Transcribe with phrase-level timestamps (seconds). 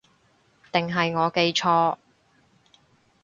[0.71, 1.97] 定係我記錯